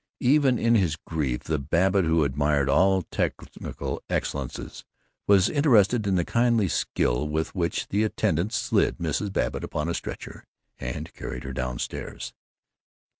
[0.21, 4.83] Even in his grief the Babbitt who admired all technical excellences
[5.27, 9.31] was interested in the kindly skill with which the attendants slid Mrs.
[9.31, 10.47] Babbitt upon a stretcher
[10.79, 12.33] and carried her down stairs.